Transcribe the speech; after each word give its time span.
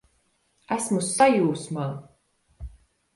Esmu 0.75 1.01
sajūsmā! 1.07 1.85